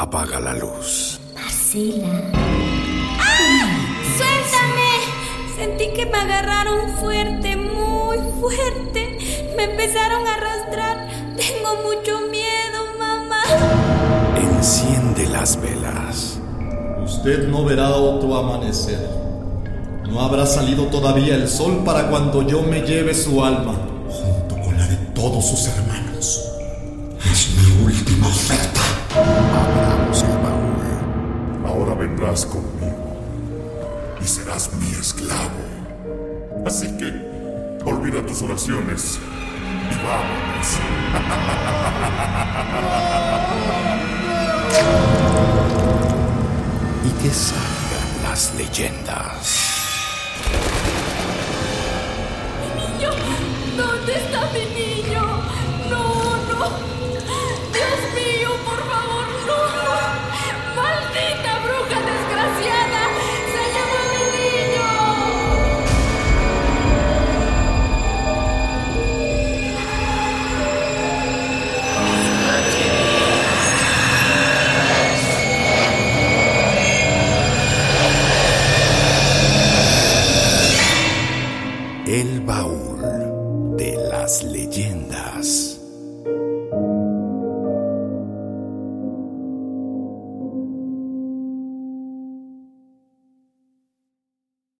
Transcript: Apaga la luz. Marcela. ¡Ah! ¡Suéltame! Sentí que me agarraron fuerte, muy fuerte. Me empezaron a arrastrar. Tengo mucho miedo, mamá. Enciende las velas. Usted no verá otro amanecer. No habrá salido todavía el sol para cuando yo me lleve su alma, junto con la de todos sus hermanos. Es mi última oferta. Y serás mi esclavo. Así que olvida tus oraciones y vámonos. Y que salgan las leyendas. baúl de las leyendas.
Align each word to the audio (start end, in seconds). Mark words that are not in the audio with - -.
Apaga 0.00 0.38
la 0.38 0.54
luz. 0.54 1.18
Marcela. 1.34 2.22
¡Ah! 3.18 3.66
¡Suéltame! 4.16 5.56
Sentí 5.56 5.92
que 5.92 6.06
me 6.06 6.16
agarraron 6.18 6.96
fuerte, 6.98 7.56
muy 7.56 8.18
fuerte. 8.40 9.52
Me 9.56 9.64
empezaron 9.64 10.24
a 10.24 10.34
arrastrar. 10.34 11.08
Tengo 11.36 11.82
mucho 11.82 12.20
miedo, 12.30 12.96
mamá. 12.96 13.42
Enciende 14.36 15.26
las 15.30 15.60
velas. 15.60 16.38
Usted 17.04 17.48
no 17.48 17.64
verá 17.64 17.90
otro 17.90 18.36
amanecer. 18.36 19.04
No 20.08 20.20
habrá 20.20 20.46
salido 20.46 20.84
todavía 20.84 21.34
el 21.34 21.48
sol 21.48 21.82
para 21.84 22.08
cuando 22.08 22.46
yo 22.46 22.62
me 22.62 22.82
lleve 22.82 23.14
su 23.14 23.44
alma, 23.44 23.74
junto 24.08 24.60
con 24.62 24.78
la 24.78 24.86
de 24.86 24.96
todos 25.12 25.44
sus 25.44 25.66
hermanos. 25.66 26.44
Es 27.28 27.48
mi 27.50 27.84
última 27.84 28.28
oferta. 28.28 28.97
Y 34.20 34.26
serás 34.26 34.72
mi 34.74 34.90
esclavo. 34.90 35.62
Así 36.66 36.88
que 36.98 37.12
olvida 37.84 38.26
tus 38.26 38.42
oraciones 38.42 39.20
y 39.90 39.94
vámonos. 40.04 40.68
Y 47.04 47.10
que 47.22 47.30
salgan 47.30 48.22
las 48.24 48.52
leyendas. 48.56 49.67
baúl 82.48 83.76
de 83.76 83.94
las 84.08 84.42
leyendas. 84.42 85.77